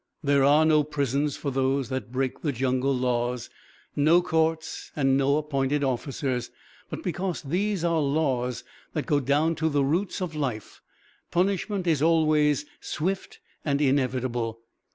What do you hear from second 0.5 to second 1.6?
no prisons for